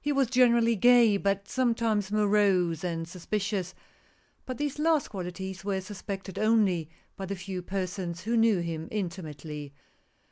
He 0.00 0.12
was 0.12 0.30
generally 0.30 0.76
gay, 0.76 1.16
but 1.16 1.48
sometimes 1.48 2.12
morose 2.12 2.84
and 2.84 3.08
sus 3.08 3.26
picious; 3.26 3.74
but 4.46 4.56
these 4.56 4.78
last 4.78 5.08
qualities 5.08 5.64
were 5.64 5.80
suspected 5.80 6.38
only 6.38 6.88
by 7.16 7.26
the 7.26 7.34
few 7.34 7.60
persons 7.60 8.20
who 8.22 8.36
knew 8.36 8.60
him 8.60 8.86
intimately. 8.92 9.74